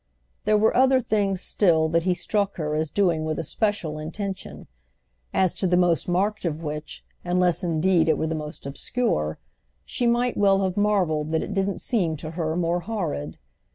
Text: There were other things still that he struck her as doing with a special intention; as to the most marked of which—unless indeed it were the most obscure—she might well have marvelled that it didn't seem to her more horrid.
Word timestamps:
There 0.45 0.57
were 0.57 0.75
other 0.75 0.99
things 0.99 1.41
still 1.41 1.87
that 1.89 2.05
he 2.05 2.15
struck 2.15 2.55
her 2.55 2.73
as 2.73 2.89
doing 2.89 3.23
with 3.23 3.37
a 3.37 3.43
special 3.43 3.99
intention; 3.99 4.65
as 5.31 5.53
to 5.53 5.67
the 5.67 5.77
most 5.77 6.07
marked 6.07 6.43
of 6.43 6.63
which—unless 6.63 7.63
indeed 7.63 8.09
it 8.09 8.17
were 8.17 8.25
the 8.25 8.33
most 8.33 8.65
obscure—she 8.65 10.07
might 10.07 10.35
well 10.37 10.63
have 10.63 10.75
marvelled 10.75 11.29
that 11.29 11.43
it 11.43 11.53
didn't 11.53 11.81
seem 11.81 12.17
to 12.17 12.31
her 12.31 12.55
more 12.55 12.79
horrid. 12.79 13.37